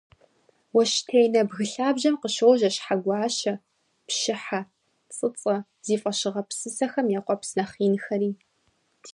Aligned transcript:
Уэщтенэ 0.75 1.41
бгы 1.47 1.65
лъабжьэм 1.71 2.15
къыщожьэ 2.21 2.69
Щхьэгуащэ, 2.75 3.53
Пщыхьэ, 4.07 4.61
ЦӀыцӀэ 5.15 5.55
зи 5.85 5.95
фӀэщыгъэ 6.01 6.43
псыхэм 6.49 7.07
я 7.17 7.21
къуэпс 7.25 7.49
нэхъ 7.57 7.75
инхэри. 7.85 8.31